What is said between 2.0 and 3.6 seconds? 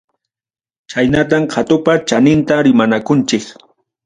chaninta rimanakunchik.